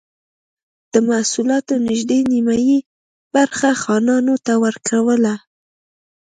د 0.93 0.95
محصولاتو 1.09 1.73
نږدې 1.87 2.19
نییمه 2.31 2.53
برخه 3.35 3.69
خانانو 3.83 4.35
ته 4.45 4.53
ورکوله. 4.65 5.33